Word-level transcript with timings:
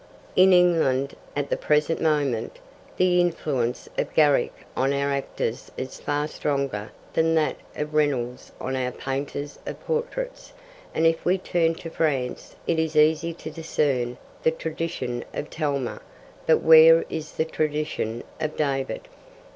In 0.35 0.51
England, 0.51 1.15
at 1.35 1.51
the 1.51 1.55
present 1.57 2.01
moment, 2.01 2.57
the 2.97 3.21
influence 3.21 3.87
of 3.99 4.11
Garrick 4.15 4.51
on 4.75 4.93
our 4.93 5.11
actors 5.11 5.71
is 5.77 5.99
far 5.99 6.27
stronger 6.27 6.89
than 7.13 7.35
that 7.35 7.57
of 7.75 7.93
Reynolds 7.93 8.51
on 8.59 8.75
our 8.75 8.89
painters 8.89 9.59
of 9.67 9.79
portraits, 9.85 10.53
and 10.95 11.05
if 11.05 11.23
we 11.23 11.37
turn 11.37 11.75
to 11.75 11.91
France 11.91 12.55
it 12.65 12.79
is 12.79 12.95
easy 12.95 13.31
to 13.35 13.51
discern 13.51 14.17
the 14.41 14.49
tradition 14.49 15.23
of 15.35 15.51
Talma, 15.51 16.01
but 16.47 16.63
where 16.63 17.03
is 17.07 17.33
the 17.33 17.45
tradition 17.45 18.23
of 18.39 18.57
David? 18.57 19.01